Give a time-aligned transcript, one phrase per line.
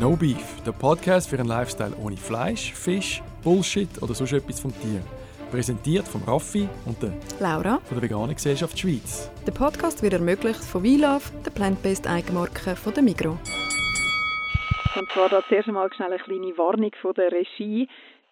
[0.00, 4.72] No Beef, der Podcast für einen Lifestyle ohne Fleisch, Fisch, Bullshit oder sonst etwas vom
[4.80, 5.02] Tier.
[5.50, 7.80] Präsentiert von Raffi und der Laura.
[7.84, 9.28] von der Veganen Gesellschaft Schweiz.
[9.44, 13.38] Der Podcast wird ermöglicht von WeLove, der plant-based Eigenmarke von der Migro.
[14.96, 17.88] Und zwar da zuerst einmal schnell eine kleine Warnung von der Regie.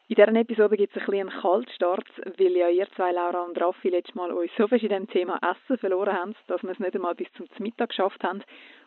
[0.08, 2.06] In dieser Episode gibt es ein bisschen einen Kaltstart,
[2.38, 5.36] weil ja ihr zwei, Laura und Raffi, letztes Mal uns so fest in dem Thema
[5.42, 8.44] Essen verloren haben, dass wir es nicht einmal bis zum Mittag geschafft haben.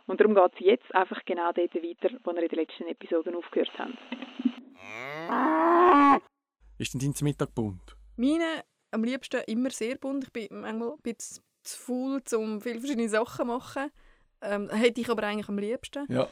[0.07, 3.35] Und darum geht es jetzt einfach genau dort weiter, wo wir in den letzten Episoden
[3.35, 3.97] aufgehört haben.
[6.77, 7.97] Ist denn dein Mittag bunt?
[8.15, 10.23] Meine am liebsten immer sehr bunt.
[10.23, 13.91] Ich bin manchmal ein bisschen zu faul, um viele verschiedene Sachen zu machen.
[14.41, 16.05] Ähm, hätte ich aber eigentlich am liebsten.
[16.07, 16.29] Ja.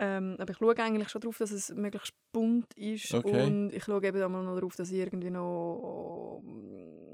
[0.00, 3.12] Ähm, aber ich schaue eigentlich schon darauf, dass es möglichst bunt ist.
[3.12, 3.44] Okay.
[3.44, 6.40] Und ich schaue eben auch mal noch darauf, dass ich irgendwie noch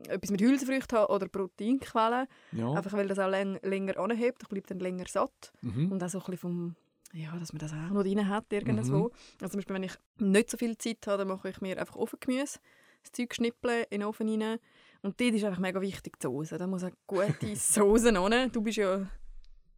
[0.07, 2.27] äh, etwas mit Hülsenfrüchten habe oder Proteinquellen.
[2.53, 2.73] ja.
[2.73, 4.43] Einfach weil das auch läng länger anhebt.
[4.43, 5.53] Ich bleibe dann länger satt.
[5.63, 5.93] Mhm.
[5.93, 6.77] Und auch so ein bisschen vom,
[7.15, 8.99] ja, dass man das auch noch drin hat irgendwo.
[8.99, 9.11] Mhm.
[9.41, 11.97] Also zum Beispiel, wenn ich nicht so viel Zeit habe, dann mache ich mir einfach
[11.97, 12.59] Ofengemüse,
[13.03, 14.59] das Zeug schnippeln in den Ofen rein.
[15.01, 16.59] Und dort ist einfach mega wichtig die Soße.
[16.59, 18.53] Da muss eine gute Soße rein.
[18.53, 19.07] Du bist ja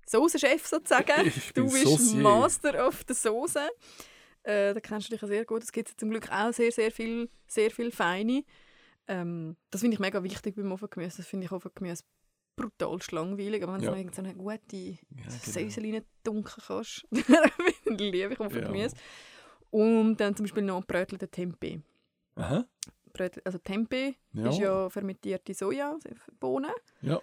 [0.09, 1.07] Soßenchef sozusagen.
[1.27, 2.23] Ich du bist Saucier.
[2.23, 3.69] Master of the Soße.
[4.45, 5.63] Äh, da kennst du dich ja sehr gut.
[5.65, 8.45] Es gibt zum Glück auch sehr, sehr viel, sehr viel Feine.
[9.09, 11.19] Ähm, das finde ich mega wichtig beim Ofengemüse.
[11.19, 12.05] Das finde ich Ofengemüse
[12.57, 13.63] brutal langweilig.
[13.63, 13.91] Aber wenn du Ja.
[13.91, 15.31] noch irgend so eine gute Ja, genau.
[15.43, 17.07] Säuse dunkeln kannst,
[17.85, 18.95] dann liebe ich Ofengemüse.
[18.97, 19.03] Ja.
[19.71, 21.81] Und dann zum Beispiel noch brötelte Tempeh.
[22.37, 22.65] Aha.
[23.13, 24.49] Brötel, also Tempeh Ja.
[24.51, 26.71] ist ja fermentierte Sojabohnen.
[27.03, 27.21] Ja.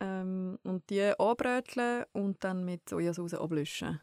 [0.00, 4.00] Ähm, und die anbröteln und dann mit Sojasauce ablöschen.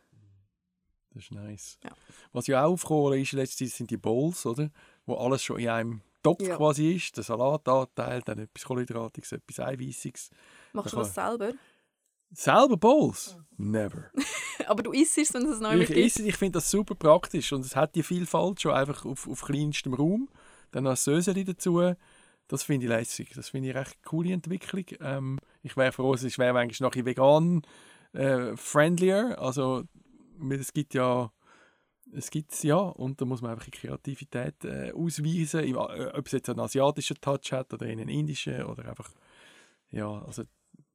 [1.11, 1.77] Das ist nice.
[1.83, 1.91] Ja.
[2.31, 4.72] Was ja auch aufgekommen ist Zeit, sind die Bowls, oder?
[5.05, 6.55] Wo alles schon in einem Topf Ja.
[6.58, 7.16] quasi ist.
[7.17, 10.30] Der Salatanteil, dann etwas Kohlenhydratiges, etwas Eiweißiges.
[10.72, 11.52] Machst du Da das selber?
[12.31, 13.38] Selber Bowls?
[13.57, 14.09] Never.
[14.67, 17.75] Aber du isst es, wenn es neu Ich, ich finde das super praktisch und es
[17.75, 20.30] hat die Vielfalt schon einfach auf, auf kleinstem Raum.
[20.72, 21.94] Dann noch Söseli dazu.
[22.47, 23.31] Das finde ich lässig.
[23.35, 24.85] Das finde ich recht coole Entwicklung.
[25.00, 27.62] Ähm, ich wäre froh, es wäre manchmal noch ein vegan
[28.13, 29.40] äh, friendlier.
[29.40, 29.84] Also
[30.50, 31.31] es gibt ja
[32.16, 36.34] es gibt ja und da muss man einfach die Kreativität äh, ausweisen, äh, ob es
[36.34, 39.09] jetzt einen asiatischen Touch hat oder einen indischen oder einfach
[39.90, 40.44] ja also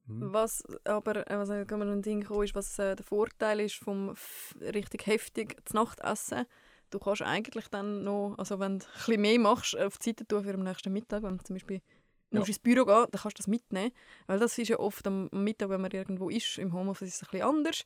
[0.09, 0.33] hm.
[0.33, 4.15] Was aber, äh, was man ein Ding kommen, ist, was äh, der Vorteil ist vom
[4.61, 6.47] richtig heftig zu Nacht essen.
[6.91, 10.26] Du kannst eigentlich dann noch, also wenn du ein bisschen mehr machst, auf die Seite
[10.26, 11.81] tun für den nächsten Mittag, wenn du zum Beispiel
[12.31, 12.38] Ja.
[12.41, 13.93] musst ins Büro gehen, dann kannst du das mitnehmen.
[14.26, 17.22] Weil das ist ja oft am Mittag, wenn man irgendwo ist, im Homeoffice ist es
[17.22, 17.84] ein bisschen anders.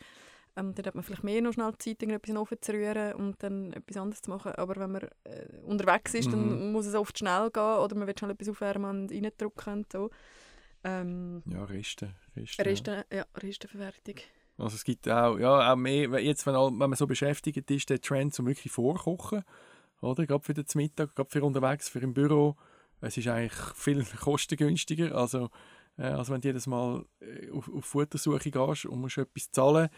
[0.54, 3.14] Ähm, dann hat man vielleicht mehr noch schnell Zeit, irgendetwas in den Ofen zu rühren
[3.14, 4.52] und dann etwas anderes zu machen.
[4.52, 6.72] Aber wenn man äh, unterwegs ist, dann Mhm.
[6.72, 10.10] muss es oft schnell gehen oder man will schnell etwas aufwärmen und reindrücken und so.
[10.84, 12.70] Ähm, ja Reste, Reste ja.
[12.70, 14.16] Reste, ja, Restenverwertung.
[14.62, 18.00] Also es gibt auch, ja, auch mehr, jetzt, wenn, wenn man so beschäftigt ist, der
[18.00, 19.42] Trend zum wirklich vorkochen,
[20.00, 20.26] oder?
[20.26, 22.56] Gerade für den Mittag, gerade für unterwegs, für im Büro.
[23.00, 25.48] Es ist eigentlich viel kostengünstiger, also,
[25.98, 29.88] äh, als wenn du jedes Mal äh, auf, auf Futtersuche gehst und musst etwas zahlen.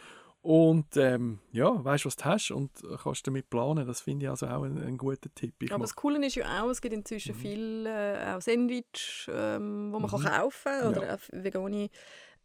[0.41, 2.71] Und ähm, ja, weißt was du hast und
[3.03, 3.87] kannst damit planen.
[3.87, 5.55] Das finde ich also auch ein, ein guter Tipp.
[5.63, 7.39] Ich Aber das Coole ist ja auch, es gibt inzwischen Mhm.
[7.41, 10.23] viel äh, auch Sandwich, ähm, wo man Mhm.
[10.23, 11.19] kann kaufen kann oder Ja.
[11.33, 11.89] vegane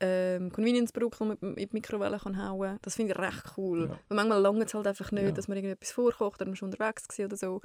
[0.02, 3.84] ähm, Convenience-Produkte, die man in die Mikrowelle kann hauen Das finde ich recht cool.
[3.90, 4.00] Ja.
[4.08, 5.32] Weil manchmal lange es halt einfach nicht, Ja.
[5.32, 7.62] dass man irgendetwas vorkocht oder man ist unterwegs war oder so.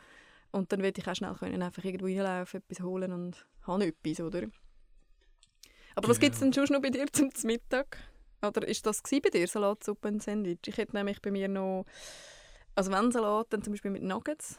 [0.51, 4.21] Und dann will ich auch schnell können, einfach irgendwo reinlaufen, etwas holen und habe etwas,
[4.21, 4.43] oder?
[5.97, 6.27] Aber was Genau.
[6.27, 7.99] gibt es denn schon noch bei dir zum Mittag?
[8.45, 10.59] Oder ist das bei dir, Salatsuppe und Sandwich?
[10.67, 11.87] Ich hätte nämlich bei mir noch,
[12.75, 14.59] also wenn Salat, dann zum Beispiel mit Nuggets.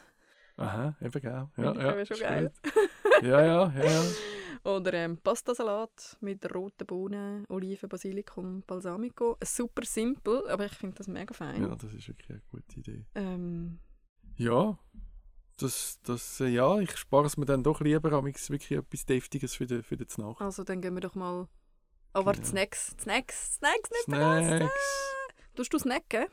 [0.56, 1.50] Aha, eben genau.
[1.58, 2.50] Ja, ja, aber schon geil.
[3.22, 4.02] Ja, ja, ja, ja.
[4.66, 9.36] Oder ähm, Pastasalat mit roten Bohnen, Oliven, Basilikum, Balsamico.
[9.44, 11.62] Super simpel, aber ich finde das mega fein.
[11.62, 13.06] Ja, das ist wirklich eine gute Idee.
[13.14, 13.78] Ähm,
[14.36, 14.76] Ja,
[15.58, 19.54] das, das, äh, ja, ich spare es mir dann doch lieber, amigs wirklich etwas Deftiges
[19.54, 20.40] für die, für die Nacht.
[20.40, 21.48] also dann gehen wir doch mal...
[22.14, 22.50] Oh, warte, Genau.
[22.50, 24.56] Snacks, Snacks, Snacks, nicht vergessen!
[24.58, 25.14] Snacks.
[25.54, 26.26] Tust du snacken?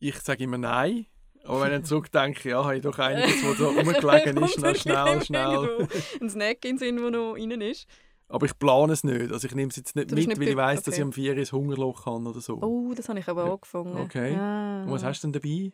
[0.00, 1.06] Ich sage immer nein,
[1.46, 5.22] aber wenn ich zurückdenke, ja, habe ich doch einiges, was da rumgelegen ist, noch schnell,
[5.22, 5.88] schnell.
[6.20, 7.86] Ein Snack in Sinn, der noch rein ist.
[8.28, 10.54] Aber ich plane es nicht, also ich nehme es jetzt nicht mit, nicht weil ich
[10.54, 11.00] be- weiss, dass okay.
[11.00, 12.54] ich am 4 ein Hungerloch habe oder so.
[12.60, 13.52] Oh, das habe ich aber Ja.
[13.52, 13.96] angefangen.
[13.98, 14.34] Okay.
[14.34, 14.82] Ah.
[14.82, 15.70] Und was hast du denn dabei?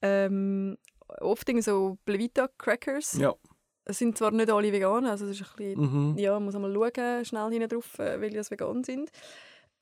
[0.00, 0.78] Ähm,
[1.20, 3.18] oft so Blevita-Crackers.
[3.18, 3.34] Ja.
[3.84, 6.18] Es sind zwar nicht alle vegan, also es ist ein bisschen Mhm.
[6.18, 9.10] ja, man muss einmal schauen, schnell hinten drauf, äh, welche das vegan sind.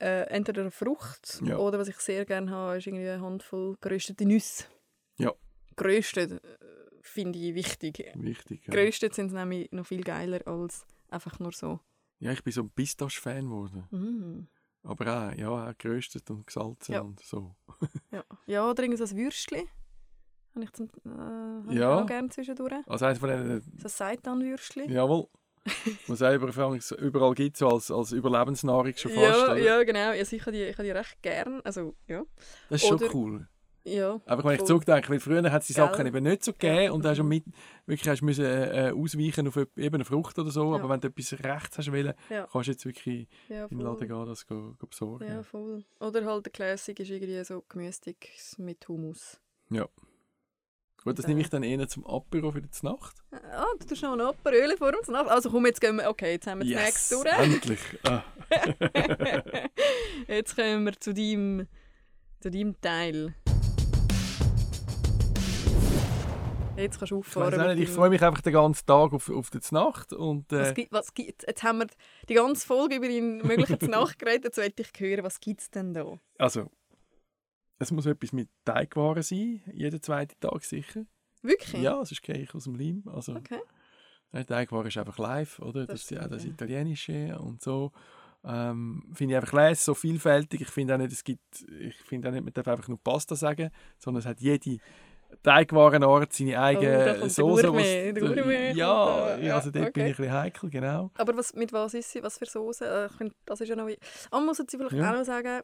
[0.01, 1.59] Äh, entweder eine Frucht Ja.
[1.59, 4.65] oder was ich sehr gerne habe, ist irgendwie eine Handvoll geröstete Nüsse.
[5.21, 5.33] Ja.
[5.77, 6.39] Geröstet äh,
[7.03, 8.05] finde ich wichtig.
[8.15, 8.67] Wichtig.
[8.67, 8.75] Ja.
[8.75, 11.81] Geröstet sind nämlich noch viel geiler als einfach nur so.
[12.19, 13.85] ja, ich bin so ein Pistache-Fan geworden.
[13.91, 14.47] Mm.
[14.87, 17.01] Aber auch, ja, auch geröstet und gesalzen Ja.
[17.03, 17.55] und so.
[18.13, 18.25] Ja.
[18.47, 19.69] ja, oder irgend so ein Würstchen.
[20.55, 21.99] Habe ich, zum, äh, Ja.
[21.99, 22.73] ich auch gerne zwischendurch.
[22.87, 24.91] Also eins von denen, So ein Seitanwürstchen.
[24.91, 25.29] jawohl,
[26.09, 29.23] was es überall, gibt, so als, als Überlebensnahrung schon fast.
[29.23, 29.57] Ja, oder?
[29.59, 30.09] ja, genau.
[30.11, 31.61] Also ich habe die, ich habe die recht gern.
[31.63, 32.25] Also, ja.
[32.69, 33.49] Das ist schon Oder- cool.
[33.85, 34.21] Ja.
[34.27, 35.85] Einfach wenn ich zurückdenke, weil früher hat es die Gell?
[35.87, 36.93] Sachen eben nicht so gegeben Ja.
[36.93, 37.45] und hast du mit,
[37.87, 40.79] wirklich hast müssen, äh, ausweichen auf eben eine Frucht oder so, Ja.
[40.79, 42.47] aber wenn du etwas rechts hast wollen, Ja.
[42.51, 45.27] kannst du jetzt wirklich Ja, in den Laden gehen, das go, go besorgen.
[45.29, 45.85] Ja, voll.
[46.01, 49.41] Oder halt der Classic ist irgendwie so Gemüsesticks mit Hummus.
[51.03, 53.17] Gut, das nehme ich dann eher zum Apero für die Nacht.
[53.33, 55.27] Ah, du tust noch ein Aperöl vor uns nach.
[55.29, 56.07] Also komm, jetzt gehen wir...
[56.11, 57.39] Okay, jetzt haben wir das nächste durch.
[57.39, 57.81] endlich.
[58.05, 58.23] Ah.
[60.29, 61.67] Jetzt kommen wir zu deinem,
[62.41, 63.35] zu deinem Teil.
[66.83, 67.53] Jetzt kannst du Ich, auffahren.
[67.79, 70.75] ich deinem- freue mich einfach den ganzen Tag auf, auf die Nacht und Was äh,
[70.75, 71.87] gibt, was gibt, jetzt haben wir
[72.29, 74.49] die ganze Folge über die möglichen Nachtgeräte.
[74.49, 76.19] Jetzt möchte ich hören, was gibt es denn da?
[76.39, 76.71] also
[77.79, 81.07] es muss etwas mit Teigwaren sein, jeden zweiten Tag sicher.
[81.43, 81.81] Wirklich?
[81.83, 83.03] Ja, sonst gehe ich aus dem Leim.
[83.07, 83.61] Also, Okay.
[84.33, 85.87] Nein, Teigwaren ist einfach live, oder?
[85.87, 86.45] Das Das, ist ja das.
[86.45, 87.91] Italienische und so.
[88.45, 90.61] Ähm, finde ich einfach leise, so vielfältig.
[90.61, 93.35] Ich finde auch nicht, es gibt, ich finde auch nicht, man darf einfach nur Pasta
[93.35, 94.79] sagen, sondern es hat jede
[95.43, 97.63] Teigwarenart seine Oh, eigene der Soße.
[97.67, 100.13] Gourmet, der Gourmet ja, ja, also dort bin ich okay.
[100.13, 101.11] ein bisschen heikel, genau.
[101.15, 102.23] Aber was, mit was ist sie?
[102.23, 102.85] Was für Soße?
[102.87, 103.99] Äh, Ich finde, das ist ja noch wie...
[104.31, 105.11] Ah, man muss jetzt vielleicht Ja.
[105.11, 105.63] auch noch sagen,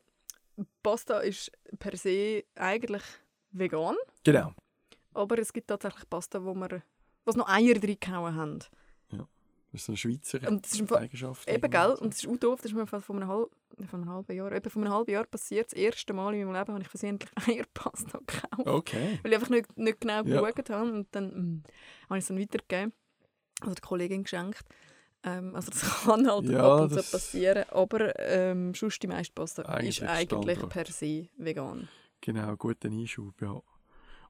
[0.83, 3.03] Pasta ist per se eigentlich
[3.51, 4.53] vegan, Genau.
[5.13, 6.83] aber es gibt tatsächlich Pasta, wo wir
[7.25, 8.59] was noch Eier drin gehauen haben.
[9.77, 11.51] Das ist so eine Schweizer Und das ist Fall- Eigenschaft.
[11.51, 11.91] Eben, gell?
[12.01, 13.51] Und das ist auch doof, das ist mir vor einem, halb,
[13.91, 15.67] vor einem halben Jahr, eben vor einem halben Jahr passiert.
[15.67, 18.67] Das erste Mal in meinem Leben habe ich versehentlich Eierpasta gekauft.
[18.67, 19.19] Okay.
[19.23, 20.41] Weil ich einfach nicht, nicht genau Ja.
[20.41, 20.91] geschaut habe.
[20.91, 21.63] Und dann mm,
[22.09, 22.93] habe ich es dann weitergegeben.
[23.61, 24.65] Also der Kollegin geschenkt.
[25.25, 27.65] Ähm, also das kann halt Ja, ab und zu passieren.
[27.71, 31.89] Aber ähm, sonst die meiste Pasta Eigentlich ist eigentlich per se vegan.
[32.23, 33.61] Genau, guter Einschub, ja.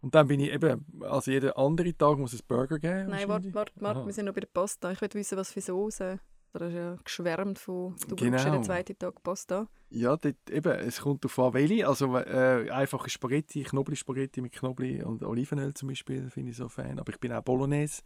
[0.07, 3.11] Und dann bin ich eben, also jeden anderen Tag muss es Burger geben.
[3.11, 4.93] Nein, warte, warte, warte, wir sind noch bei der Pasta.
[4.93, 6.21] Ich will wissen, was für Soße.
[6.53, 8.31] Da ist ja geschwärmt von, du Genau.
[8.37, 9.67] brauchst jeden zweiten Tag Pasta.
[9.91, 11.89] Ja, dort, eben, es kommt auf an, welche.
[11.89, 17.01] Also äh, einfache Spaghetti, Knoblauch-Spaghetti mit Knoblauch und Olivenöl zum Beispiel, finde ich so Fan.
[17.01, 18.03] Aber ich bin auch Bolognese,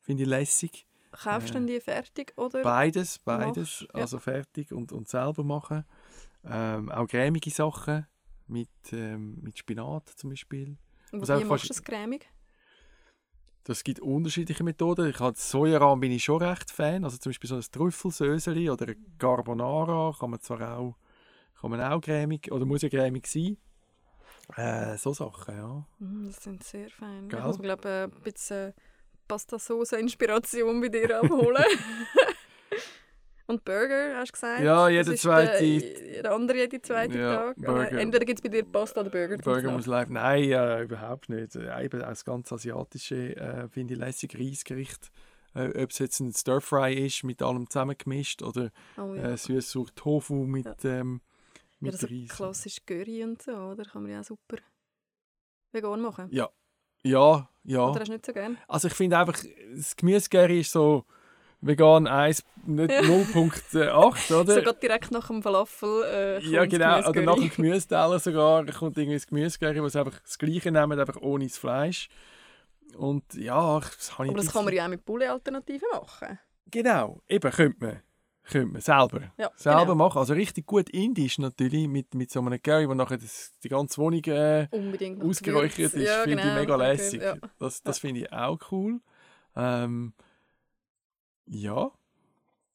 [0.00, 0.86] finde ich lässig.
[1.10, 2.32] Kaufst du Äh, denn die fertig?
[2.38, 2.62] Oder?
[2.62, 3.56] Beides, beides.
[3.82, 4.00] Machst, ja.
[4.00, 5.84] Also fertig und, und selber machen.
[6.46, 8.06] Ähm, auch cremige Sachen
[8.46, 10.78] mit, ähm, mit Spinat zum Beispiel.
[11.12, 12.28] Und wie machst du das cremig?
[13.64, 15.08] Das gibt unterschiedliche Methoden.
[15.08, 17.04] Ich habe Sojarahm bin ich schon recht Fan.
[17.04, 20.96] Also zum Beispiel so ein Trüffelsöseli oder ein Carbonara kann man zwar auch,
[21.60, 23.56] kann man auch cremig oder muss ja cremig sein.
[24.56, 25.86] Äh, so Sachen, ja.
[26.00, 27.28] Mm, Das sind sehr fein.
[27.30, 28.74] Ich muss mir glaube ein bisschen
[29.28, 31.62] Pasta-Sauce-Inspiration bei dir abholen.
[33.52, 34.62] Und Burger, hast du gesagt?
[34.62, 37.56] Ja, jeder zweite- Der, der andere jeden zweiten Ja, Tag.
[37.56, 37.92] Burger.
[37.92, 39.36] Entweder gibt es bei dir Pasta oder Burger.
[39.38, 40.08] Burger muss live.
[40.08, 41.54] Nein, äh, überhaupt nicht.
[41.56, 45.10] Äh, eben auch das ganz asiatische äh, finde ich lässig Reisgericht.
[45.54, 49.32] Äh, Ob es jetzt ein Stir-Fry ist, mit allem zusammengemischt oder Oh, ja.
[49.32, 51.20] äh, süß Tofu mit, ähm,
[51.54, 52.28] ja, mit das ist Reis.
[52.36, 53.84] klassisch Curry und so, oder?
[53.84, 54.56] Kann man ja auch super
[55.72, 56.28] vegan machen.
[56.30, 56.48] Ja,
[57.02, 57.86] ja, ja.
[57.86, 58.56] Oder hast du nicht so gern?
[58.66, 59.42] Also ich finde einfach,
[59.74, 61.04] das Gemüsegeri ist so
[61.62, 63.00] vegan 1, nicht Ja.
[63.00, 64.54] 0.8, oder?
[64.54, 67.08] So gerade direkt nach dem Falafel äh, ja, genau.
[67.08, 67.48] Oder nach dem.
[67.50, 71.56] Gemüseteller sogar kommt irgendwie das Gemüsegeri, wo sie einfach das Gleiche nehmen, einfach ohne das
[71.56, 72.08] Fleisch.
[72.96, 76.38] Und ja, das habe ich Aber das kann man bisschen- ja auch mit Poulet-Alternativen machen.
[76.70, 78.00] Genau, eben, könnte man.
[78.44, 79.32] Könnte man selber.
[79.38, 79.94] Ja, Selber genau.
[79.94, 80.18] machen.
[80.18, 83.98] Also richtig gut indisch natürlich, mit, mit so einem Curry, wo nachher das, die ganze
[83.98, 84.66] Wohnung äh,
[85.22, 86.48] ausgeräuchert ist, Ja, finde genau.
[86.48, 87.22] ich mega Okay, lässig.
[87.22, 87.36] Ja.
[87.60, 89.00] Das, das finde ich auch cool.
[89.54, 90.12] Ähm,
[91.46, 91.90] ja,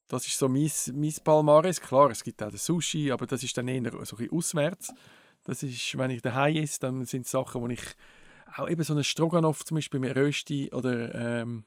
[0.08, 1.80] das ist so mein, mein Palmares.
[1.80, 4.92] Klar, es gibt auch den Sushi, aber das ist dann eher so ein bisschen auswärts.
[5.44, 7.82] Das ist, wenn ich daheim esse, dann sind es Sachen, wo ich
[8.56, 11.64] auch eben so einen Stroganoff zum Beispiel mit Rösti oder ähm,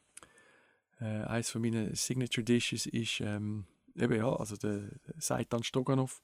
[1.00, 3.66] äh, eines von meinen Signature Dishes ist ähm,
[3.96, 6.22] eben ja, also der Seitan Stroganoff.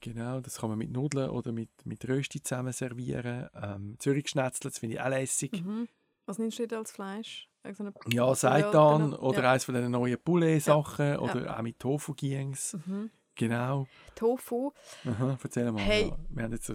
[0.00, 3.48] Genau, das kann man mit Nudeln oder mit, mit Rösti zusammen servieren.
[3.54, 5.52] Ähm, Zürich Schnetzler, das finde ich auch lässig.
[5.62, 5.88] mhm.
[6.24, 7.49] Was nimmst du denn als Fleisch?
[7.62, 9.50] Irgendeine Ja, Seitan Seitan oder ja.
[9.52, 12.76] eines von den neuen Poulet-Sachen oder auch mit Tofu Giengs.
[12.86, 13.10] Mhm.
[13.34, 13.86] Genau.
[14.14, 14.72] Tofu.
[15.06, 15.80] Aha, erzähl mal.
[15.82, 16.08] Hey.
[16.08, 16.74] Ja, wir haben jetzt so,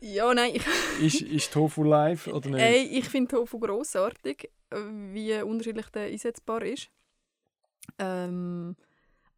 [0.00, 0.52] Ja, nein,
[1.00, 2.60] ist, ist Tofu live oder nicht?
[2.60, 6.90] ey, ich finde Tofu grossartig, wie unterschiedlich der einsetzbar ist.
[7.98, 8.76] Ähm,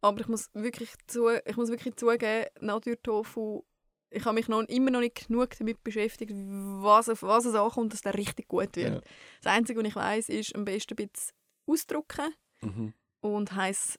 [0.01, 3.63] aber ich muss wirklich, zu, ich muss wirklich zugeben, Natur-Tofu,
[4.11, 7.93] ich habe mich noch, immer noch nicht genug damit beschäftigt, was, auf was es ankommt,
[7.93, 8.95] dass der richtig gut wird.
[8.95, 9.01] Ja.
[9.43, 11.33] Das Einzige, was ich weiß, ist am besten ein bisschen
[11.67, 12.93] ausdrücken Mhm.
[13.21, 13.97] und heiß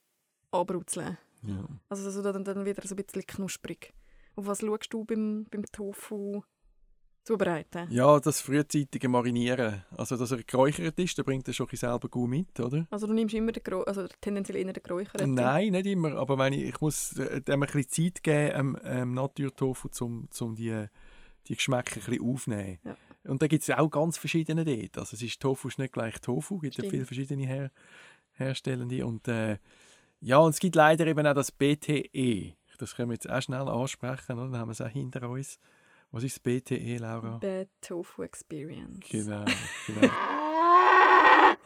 [0.50, 1.16] abrutzeln.
[1.42, 1.64] Ja.
[1.88, 3.94] Also so dann, dann wieder so ein bisschen knusprig.
[4.36, 6.42] Auf was schaust du beim, beim Tofu
[7.24, 7.86] Zubereiten?
[7.90, 9.84] Ja, das frühzeitige Marinieren.
[9.96, 12.86] Also, dass er geräuchert ist, da bringt er schon selber gut mit, oder?
[12.90, 15.34] Also du nimmst immer den Gro also tendenziell eher den geräucherten?
[15.34, 16.14] Nein, nicht immer.
[16.16, 20.30] Aber wenn ich, ich muss äh, dem ein bisschen Zeit geben, ähm, ähm, Naturtofu, um
[20.30, 20.86] zum die,
[21.46, 22.78] die Geschmäcker ein bisschen aufzunehmen.
[22.84, 22.96] Ja.
[23.24, 24.98] Und da gibt es auch ganz verschiedene dort.
[24.98, 27.70] Also es ist Tofu ist nicht gleich Tofu, es gibt ja viele verschiedene Her
[28.32, 29.06] Herstellende.
[29.06, 29.58] Und äh,
[30.20, 32.54] ja, und es gibt leider eben auch das BTE.
[32.78, 34.48] Das können wir jetzt auch schnell ansprechen, oder?
[34.48, 35.58] Dann haben wir es auch hinter uns.
[36.12, 37.38] Was ist das BTE, Laura?
[37.38, 39.08] Bad Tofu Experience.
[39.10, 39.44] Genau,
[39.86, 40.08] genau.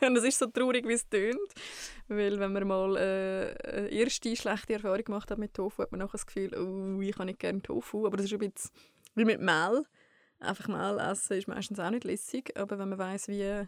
[0.06, 1.38] Und es ist so traurig, wie es tönt.
[2.08, 6.00] Weil wenn man mal äh, eine erste schlechte Erfahrung gemacht hat mit Tofu, hat man
[6.00, 8.06] nachher das Gefühl, oh, ich kann nicht gerne Tofu.
[8.06, 8.70] Aber das ist ein bisschen
[9.14, 9.84] wie mit Mehl.
[10.40, 12.52] Einfach Mehl essen ist meistens auch nicht lässig.
[12.58, 13.66] Aber wenn man weiß wie,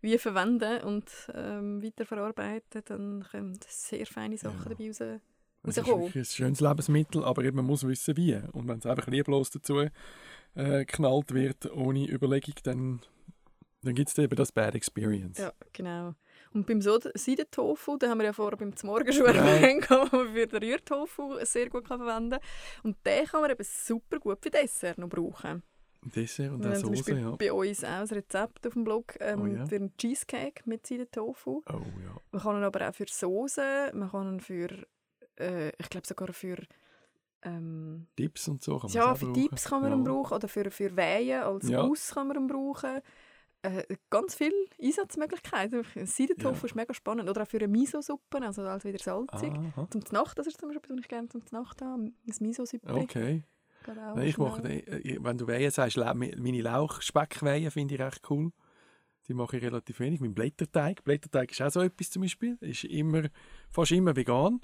[0.00, 4.68] wie verwenden und ähm, weiterverarbeiten, dann kommen sehr feine Sachen Ja.
[4.70, 5.20] dabei raus.
[5.66, 8.36] Es ist ein schönes Lebensmittel, aber eben, man muss wissen, wie.
[8.52, 9.90] Und wenn es einfach lieblos dazu äh,
[10.54, 13.00] geknallt wird, ohne Überlegung, dann,
[13.82, 15.38] dann gibt es eben das Bad Experience.
[15.38, 16.14] Ja, genau.
[16.52, 19.32] Und beim Sod- Seidentofu, da haben wir ja vorher beim Zmorgen schon Ja.
[19.32, 22.40] erwähnt, den man für den Rührtofu sehr gut kann verwenden kann.
[22.82, 25.62] Und den kann man eben super gut für Dessert noch brauchen.
[26.02, 27.30] Dessert und Wir auch Soße, Beispiel ja.
[27.36, 29.66] bei uns auch ein Rezept auf dem Blog ähm, Oh ja.
[29.66, 31.62] für einen Cheesecake mit Seidentofu.
[31.68, 32.16] Oh ja.
[32.30, 34.68] Man kann ihn aber auch für Soße, man kann ihn für,
[35.38, 36.56] äh, ich glaube sogar für
[37.42, 39.34] ähm, Tipps und so kann man ja, für brauchen.
[39.42, 39.96] Tipps kann man ja.
[39.96, 41.86] ihn brauchen oder für, für Wehen als Ja.
[41.86, 43.00] Guss kann man ihn brauchen.
[43.62, 45.84] Äh, ganz viele Einsatzmöglichkeiten.
[46.04, 46.64] Seidentofu Ja.
[46.66, 47.28] ist mega spannend.
[47.28, 49.52] Oder auch für eine Miso-Suppe, also als wieder salzig.
[49.52, 52.94] Aha, Zum Nacht, das ist zum Beispiel, was ich gerne zum Nacht habe, ein Miso-Suppe.
[52.94, 53.44] okay.
[53.86, 58.50] Nein, ich mache, äh, wenn du Wehen sagst, meine Lauchspeckwehen finde ich recht cool.
[59.28, 60.20] Die mache ich relativ wenig.
[60.20, 61.02] Mein Blätterteig.
[61.04, 62.56] Blätterteig ist auch so etwas zum Beispiel.
[62.60, 63.24] Ist immer,
[63.70, 64.60] fast immer vegan.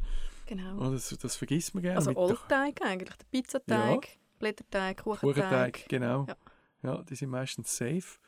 [0.52, 0.84] Genau.
[0.84, 1.96] Und das, das vergisst man gerne.
[1.96, 5.34] Also Oldteig eigentlich, der Pizzateig, Blätterteig, Kuchenteig.
[5.34, 6.26] Kuchenteig, genau.
[6.28, 6.36] Ja.
[6.82, 7.02] Ja.
[7.04, 8.18] die sind meistens safe.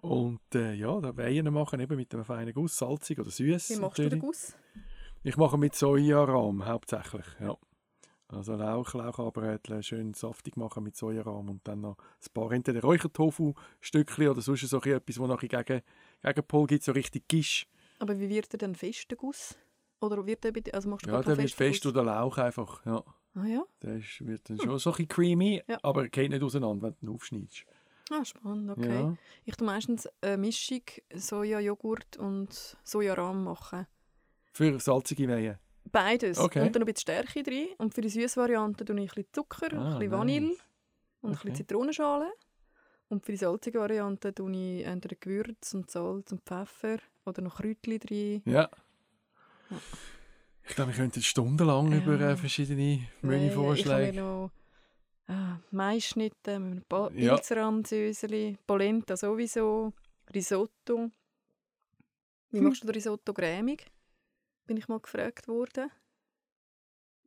[0.00, 3.70] Und äh, ja, da Wehen machen eben mit einem feinen Guss, salzig oder süß.
[3.70, 4.56] Wie machst du den Guss?
[5.22, 7.56] Ich mache mit Sojarahm hauptsächlich, ja.
[8.26, 14.28] Also Lauch, Lauchabrötchen schön saftig machen mit Sojarahm und dann noch ein paar entweder Räuchertofu-Stückchen
[14.28, 15.82] oder sonst so etwas, wo nachher gegen,
[16.22, 17.68] gegen Pol gibt, so richtig Gisch.
[18.00, 19.56] Aber wie wird er dann fest, der Guss?
[20.00, 23.02] Oder wird der dir, also machst du Ja, der wird fest oder Lauch einfach, ja.
[23.34, 23.62] Ah ja?
[23.82, 25.78] Der ist, wird dann schon so ein bisschen creamy, Ja.
[25.82, 27.64] aber geht nicht auseinander, wenn du ihn aufschneidest.
[28.10, 29.00] Ah, spannend, okay.
[29.02, 29.16] Ja.
[29.44, 30.80] Ich tue meistens eine Mischung
[31.14, 33.86] Soja-Joghurt und Sojarahm machen.
[34.52, 35.58] Für salzige Wehen.
[35.90, 36.38] Beides.
[36.38, 36.60] Okay.
[36.66, 37.68] Und dann noch ein bisschen Stärke drin.
[37.78, 40.10] Und für die süße Variante tue ich ein bisschen Zucker, Ah, ein bisschen nice.
[40.18, 40.46] Vanille
[41.20, 41.34] und ein Okay.
[41.50, 42.32] bisschen Zitronenschale.
[43.08, 47.56] Und für die salzige Variante tue ich entweder Gewürz und Salz und Pfeffer oder noch
[47.56, 48.42] Kräutchen drin.
[48.44, 48.68] Ja.
[49.70, 49.76] Ja.
[50.68, 51.98] Ich glaube, wir könnten stundenlang Ja.
[51.98, 54.12] über äh, verschiedene Ich Menüvorschläge.
[54.12, 54.50] mir noch
[55.28, 57.34] ah, Maisschnitte mit einem Ja.
[57.34, 59.92] Pilzransöseli, Polenta sowieso,
[60.34, 61.10] Risotto.
[62.50, 62.64] Wie Hm.
[62.64, 63.86] machst du Risotto cremig?
[64.66, 65.90] Bin ich mal gefragt worden.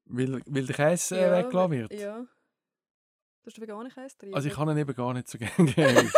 [0.05, 1.93] Weil, weil der Käse äh, weggelassen wird.
[1.93, 2.19] Ja.
[2.19, 4.33] Du hast veganen Käse drin?
[4.35, 5.53] Also ich kann ihn eben gar nicht so gerne.
[5.73, 6.11] gerne.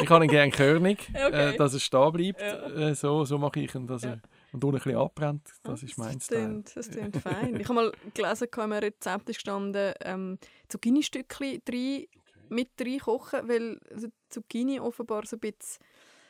[0.00, 1.54] ich kann ihn gerne körnig, Okay.
[1.54, 2.40] äh, dass er stehen bleibt.
[2.40, 2.88] Ja.
[2.90, 4.10] Äh, so, so mache ich ihn, dass Ja.
[4.12, 4.20] er
[4.54, 5.48] und unten ein bisschen abbrennt.
[5.64, 6.40] Das Ah, ist mein das Style.
[6.46, 7.56] klingt, das klingt fein.
[7.60, 12.06] Ich habe mal gelesen, in einem Rezept ist gestanden, ähm, Zucchini-Stückchen drin,
[12.48, 13.80] mit rein kochen, weil
[14.28, 15.84] Zucchini offenbar so ein bisschen,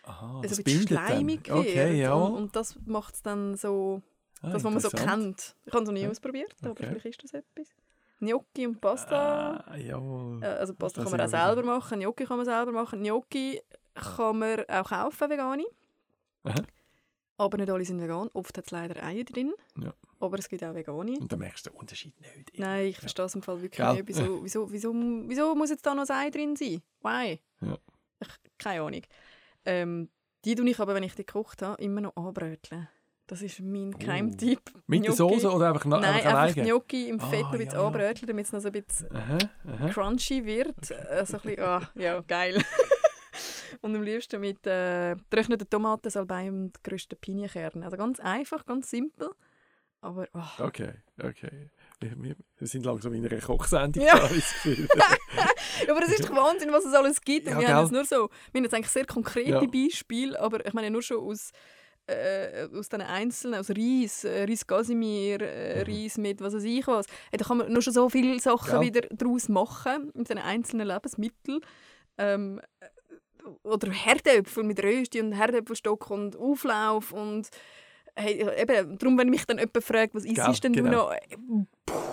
[0.04, 1.06] Aha, also ein bisschen bindet dann.
[1.06, 1.58] schleimig wird.
[1.58, 2.14] Okay, ja.
[2.14, 4.00] und, und das macht es dann so,
[4.40, 5.54] Ah, das, was man so kennt.
[5.66, 6.10] Ich habe es noch nie Ja.
[6.10, 6.86] ausprobiert, aber Okay.
[6.98, 7.68] vielleicht ist das etwas.
[8.20, 9.64] Gnocchi und Pasta.
[9.66, 10.42] Ah, jawohl.
[10.42, 13.02] Äh, also Pasta Das kann man auch selber machen, Gnocchi kann man selber machen.
[13.02, 13.60] Gnocchi
[13.94, 15.64] kann man auch kaufen, vegane.
[16.44, 16.62] Aha.
[17.36, 18.28] Aber nicht alle sind vegan.
[18.32, 19.52] Oft hat es leider Eier drin.
[19.76, 19.92] Ja.
[20.20, 21.18] Aber es gibt auch vegane.
[21.18, 22.58] Und dann merkst du den Unterschied nicht.
[22.58, 23.94] Nein, ich verstehe es im Fall wirklich Gell?
[23.94, 24.06] nicht.
[24.08, 24.92] Wieso, wieso, wieso,
[25.26, 26.80] wieso muss jetzt da noch ein Ei drin sein?
[27.02, 27.40] Why?
[27.60, 27.76] Ja.
[28.20, 29.02] Ich, keine Ahnung.
[29.64, 30.08] Ähm,
[30.44, 32.88] die tue ich aber, wenn ich die gekocht habe, immer noch anbröteln.
[33.26, 33.98] Das ist mein Oh.
[33.98, 34.60] Geheimtipp.
[34.86, 36.62] Mit der Soße oder einfach, na, Nein, einfach einfach?
[36.62, 37.86] Gnocchi im Fett Ah, noch ein bisschen ja.
[37.86, 39.88] anbröteln, damit es noch so ein bisschen Aha, aha.
[39.88, 40.92] crunchy wird.
[41.08, 42.62] Also ein bisschen, ah, ja, geil.
[43.82, 47.84] und am liebsten mit äh, getrockneten Tomaten, Salbei und gerösteten Pinienkernen.
[47.84, 49.30] Also ganz einfach, ganz simpel.
[50.00, 51.70] Aber oh, Okay, okay.
[52.00, 54.22] Wir, wir, sind langsam in einer Kochsendung, Ja.
[54.22, 54.88] habe ich das Gefühl.
[55.90, 57.46] Aber es ist doch Wahnsinn, was es alles gibt.
[57.46, 57.74] Und Ja, wir gell?
[57.74, 59.64] haben jetzt nur so, wir haben jetzt eigentlich sehr konkrete Ja.
[59.66, 61.50] Beispiele, aber ich meine nur schon aus,
[62.06, 65.90] äh, aus diesen einzelnen, aus Reis, äh, Reis Casimir, äh, Mhm.
[65.92, 67.06] Reis mit was weiß ich was.
[67.30, 68.80] Hey, da kann man nur schon so viele Sachen Ja.
[68.82, 71.60] wieder daraus machen, mit diesen einzelnen Lebensmitteln.
[72.18, 72.86] Ähm, äh,
[73.62, 77.48] oder Herdöpfel mit Rösti und Herdöpfelstock und Auflauf und
[78.16, 81.10] hey, eben, darum, wenn mich dann jemand fragt, was isst denn genau.
[81.10, 81.66] du noch?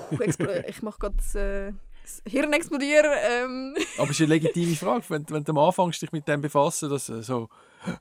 [0.10, 0.24] Puh,
[0.68, 3.12] ich mache gerade äh, das Hirn explodieren.
[3.24, 3.76] Ähm.
[3.98, 6.90] Aber es ist eine legitime Frage, wenn, wenn du am Anfang dich mit dem befassen,
[6.90, 7.50] dass äh, so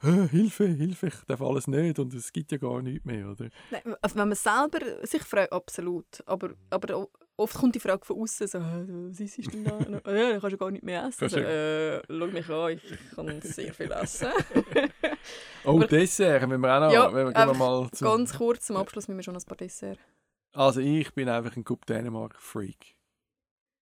[0.02, 3.48] «Äh, Hilfe, Hilfe, ich darf alles nicht und es gibt ja gar nichts mehr, oder?
[3.70, 6.22] Nein, also wenn man selber sich fragt, absolut.
[6.26, 7.08] Aber, aber
[7.40, 10.00] oft kommt die Frage von außen so, «Hä, was isst du denn da?
[10.04, 11.18] «Ah ja, du kannst ja gar nicht mehr essen.
[11.20, 14.28] Kannst So, du- äh, schau mich an, ich kann sehr viel essen.
[15.64, 18.64] Oh, Aber- Dessert, wenn wir auch noch, Ja, wenn wir, wir mal zu, Ganz kurz
[18.66, 19.98] zum Abschluss müssen wir schon ein paar Dessert.
[20.52, 22.96] Also ich bin einfach ein Coupe Dänemark-Freak.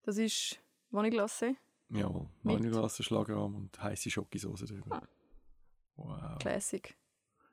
[0.02, 0.58] Das ist
[0.90, 1.54] Vanilleglace,
[1.90, 2.26] Jawohl?
[2.42, 4.96] Vanilleglasse, Schlagrahm und heiße Schokosauce drüber.
[5.02, 5.08] Ah.
[5.96, 6.38] Wow.
[6.40, 6.96] Classic.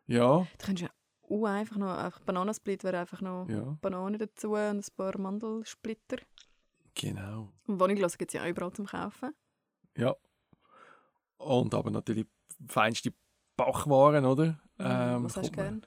[0.07, 0.94] Ja, Du könntest ja
[1.29, 6.17] uh, einfach noch, einfach Bananensplit wäre einfach noch ja, Bananen dazu und ein paar Mandelsplitter.
[6.93, 7.51] genau.
[7.67, 9.33] Und Vanilleglace gibt es ja auch überall zum Kaufen.
[9.97, 10.15] Ja.
[11.37, 12.25] Und aber natürlich
[12.67, 13.13] feinste
[13.57, 14.59] Backwaren, oder?
[14.79, 15.85] Ähm, Was hast du man- gern?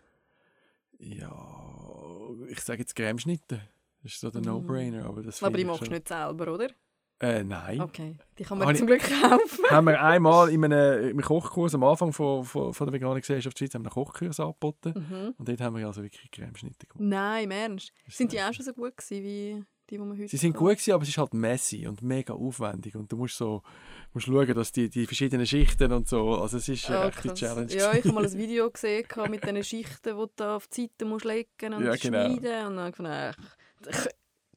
[0.98, 3.60] Ja, ich sage jetzt Cremeschnitte.
[4.02, 4.44] Das ist so der Mm.
[4.46, 5.04] No-Brainer.
[5.06, 6.70] Aber, das Aber die machst du nicht selber, oder?
[7.20, 7.80] Äh, nein.
[7.80, 9.64] Okay, die kann man Habe zum Glück kaufen.
[9.70, 13.58] haben wir einmal in einem, im Kochkurs am Anfang von, von, von der veganen Gesellschaft
[13.58, 14.94] Schweiz haben wir einen Kochkurs angeboten.
[14.94, 15.34] Mhm.
[15.36, 17.00] Und dort haben wir also wirklich Cremeschnitte gemacht.
[17.00, 17.92] Nein, im Ernst.
[18.08, 20.68] Sind die auch schon so gut gewesen, wie die, die wir heute Sie sind gut
[20.72, 22.94] gewesen, aber es ist halt messy und mega aufwendig.
[22.94, 23.62] Und du musst so
[24.12, 27.34] musst schauen, dass die, die verschiedenen Schichten und so, also es ist eine Ah, echte.
[27.34, 27.72] Challenge.
[27.74, 31.04] Ja, ich habe mal ein Video gesehen mit diesen Schichten, die du auf die Seite
[31.04, 31.98] musst legen und Ja, genau.
[32.26, 32.66] schneiden.
[32.68, 33.38] Und dann habe ich gedacht,
[33.90, 34.06] ach,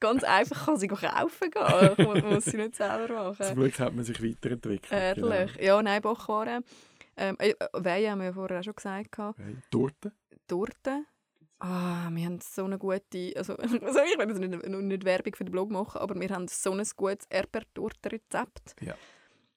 [0.01, 1.96] ganz einfach kann sie kaufen gehen.
[2.17, 3.15] Ich muss, sie nicht selber Zum
[3.48, 3.55] machen.
[3.55, 5.15] Glück hat man sich weiterentwickelt.
[5.15, 5.29] genau.
[5.29, 5.55] Ehrlich.
[5.62, 6.65] Ja, nein, Backwaren.
[7.15, 9.17] Ähm, äh, Wein haben wir ja vorher auch schon gesagt.
[9.17, 9.55] Okay.
[9.72, 10.12] Torte.
[10.48, 11.05] Torte.
[11.60, 15.46] Ah, wir haben so eine gute, also, also ich will jetzt nicht, nicht Werbung für
[15.46, 18.96] den Blog machen, aber wir haben so ein gutes Erdbeertortenrezept, Ja.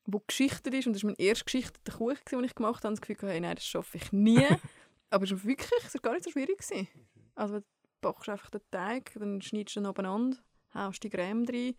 [0.06, 2.88] wo geschichtet ist und das ist mein erster geschichteter Kuchen, den ich gemacht habe.
[2.88, 4.44] Und das Gefühl, hey, nein, das schaffe ich nie.
[5.10, 6.58] aber es ist wirklich, es war gar nicht so schwierig.
[6.58, 6.88] Gewesen.
[7.34, 7.60] Also
[8.04, 10.36] backst einfach den Teig, dann schneidest du ihn abeinander,
[10.74, 11.74] haust die Creme rein,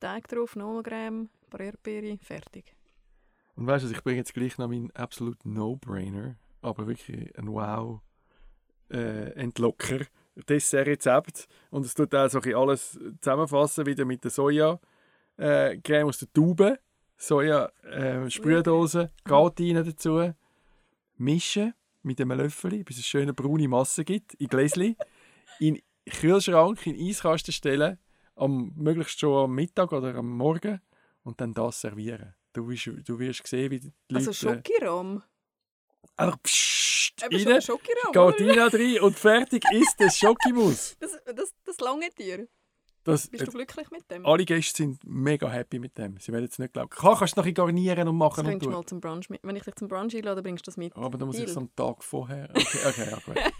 [0.00, 2.76] Teig drauf, nochmal Creme, ein paar Erdbeere, fertig.
[3.56, 8.00] Und weißt du, ich bringe jetzt gleich noch meinen absolut No-Brainer, aber wirklich ein Wow
[8.90, 10.06] äh, Entlocker.
[10.34, 11.46] Dessert-Rezept.
[11.70, 14.80] Und es tut auch so ein alles zusammenfassen, wieder mit der Soja
[15.36, 16.78] äh, aus der Tube,
[17.16, 18.28] Soja äh,
[19.84, 20.34] dazu,
[21.18, 24.96] mischen mit einem Löffel, bis es schöne braune Masse gibt, in Gläschen,
[25.68, 27.98] in den Kühlschrank, in den Eiskasten stellen,
[28.34, 30.80] am, möglichst schon am Mittag oder am Morgen
[31.22, 32.34] und dann das servieren.
[32.52, 34.28] Du wirst, du wirst sehen, wie die Leute...
[34.28, 35.22] Also Schokiram.
[36.16, 38.68] Einfach pssst, Eben rein, Scho- Schokiram.
[38.72, 40.96] rein und fertig ist das Schokimus.
[41.00, 42.48] Das, das, das lange dir.
[43.04, 44.24] Das, Bist du glücklich mit dem?
[44.24, 46.18] alle Gäste sind mega happy mit dem.
[46.20, 46.88] Sie werden es nicht glauben.
[46.90, 49.40] Klar, kannst du noch garnieren und Das machen und könntest du mal zum Brunch mit.
[49.42, 50.94] Wenn ich dich zum Brunch einlade, bringst du das mit.
[50.94, 52.48] Aber dann muss ich es am Tag vorher...
[52.50, 53.36] Okay, okay ja gut.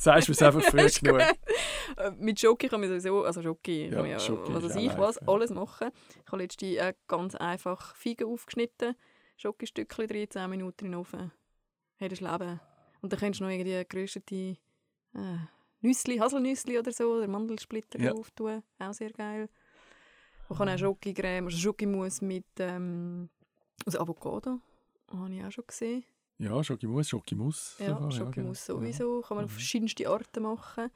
[0.00, 1.20] Sagst du es einfach früh genug.
[1.20, 5.18] Äh, Mit Schoki kann man sowieso, also Schoki, Ja, ja, Schoki was weiß ich was,
[5.28, 5.90] alles machen.
[6.24, 8.94] Ich habe letztens äh, ganz einfach Feigen aufgeschnitten,
[9.36, 11.30] Schokostückchen drin, 10 Minuten in den Ofen.
[11.96, 12.60] Hey, das Leben.
[13.02, 14.56] Und dann kannst du noch irgendwie geröstete äh,
[15.82, 18.12] Nüssli, Haselnüssli oder so, oder Mandelsplitter Ja.
[18.14, 18.62] drauf tun.
[18.78, 19.50] Auch sehr geil.
[20.48, 23.28] Man kann auch Schokicreme, also Schokimus mit ähm,
[23.86, 24.60] aus Avocado.
[25.12, 26.04] Habe ich auch schon gesehen.
[26.40, 27.76] Ja, Schokimus, Schokimus.
[27.78, 28.78] Ja, sogar, Schokimus genau.
[28.80, 29.20] sowieso.
[29.20, 29.54] Kann man auf Mhm.
[29.54, 30.90] verschiedenste Arten machen.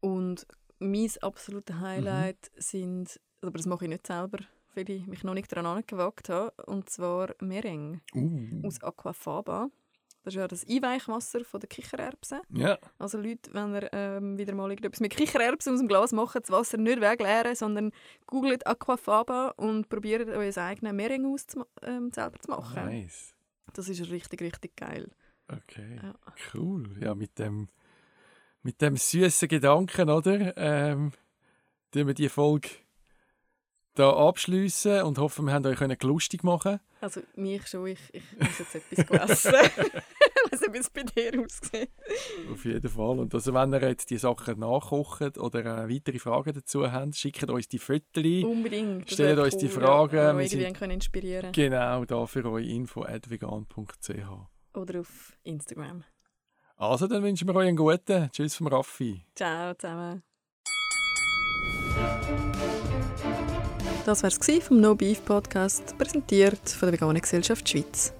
[0.00, 0.46] Und
[0.78, 2.60] mein absolutes Highlight Mhm.
[2.60, 4.38] sind, aber das mache ich nicht selber,
[4.74, 8.20] weil ich mich noch nicht daran gewagt habe, und zwar Meringue Ja.
[8.22, 8.66] Uh.
[8.66, 9.68] aus Aquafaba.
[10.22, 12.40] Das ist ja das Einweichwasser von der Kichererbsen.
[12.50, 16.36] Ja, Also Leute, wenn ihr ähm, wieder mal irgendetwas mit Kichererbsen aus dem Glas macht,
[16.36, 17.90] das Wasser nicht wegleeren, sondern
[18.26, 22.84] googelt Aquafaba und probiert euer eigenes Meringue auszuma- ähm, selber zu machen.
[22.84, 23.34] nice.
[23.74, 25.10] Das ist richtig, richtig geil.
[25.48, 26.14] Okay, Ja.
[26.54, 26.96] cool.
[27.00, 27.68] Ja, mit dem,
[28.62, 30.56] mit dem süßen Gedanken, oder?
[30.56, 31.12] Ähm,
[31.90, 32.68] tun wir die Folge
[33.94, 36.78] da abschließen und hoffen, wir haben euch lustig machen.
[37.00, 39.54] Also mich schon, ich, ich muss jetzt etwas essen.
[40.50, 41.90] Nicht, wie es bei dir aussieht.
[42.52, 43.18] Auf jeden Fall.
[43.18, 47.48] Und also, wenn ihr jetzt die Sachen nachkocht oder äh, weitere Fragen dazu habt, schickt
[47.48, 48.44] uns die Fotos.
[48.44, 49.10] Unbedingt.
[49.10, 54.76] Stellt uns die cool, Fragen, Ja, wir sind- können inspirieren Genau, da für euch info.vegan.ch.
[54.78, 56.04] Oder auf Instagram.
[56.76, 58.30] Also, dann wünschen wir euch einen guten.
[58.32, 59.24] Tschüss vom Raffi.
[59.34, 60.22] Ciao zusammen.
[64.06, 68.14] Das war es vom No Beef Podcast, präsentiert von der Veganen Gesellschaft Schweiz.